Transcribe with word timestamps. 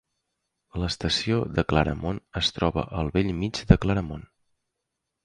L'estació 0.83 1.35
de 1.59 1.63
Claremont 1.73 2.21
es 2.41 2.49
troba 2.55 2.87
al 3.03 3.13
bell 3.19 3.29
mig 3.43 3.61
de 3.73 3.79
Claremont. 3.85 4.25